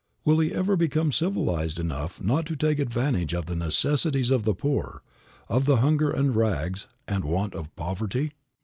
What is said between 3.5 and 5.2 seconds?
necessities of the poor,